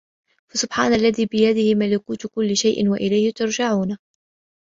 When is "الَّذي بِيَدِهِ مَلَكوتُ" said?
0.93-2.27